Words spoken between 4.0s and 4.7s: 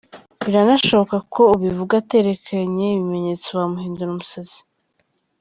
umusazi.